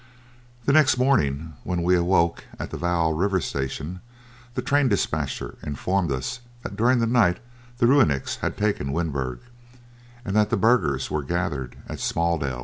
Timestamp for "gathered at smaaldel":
11.21-12.59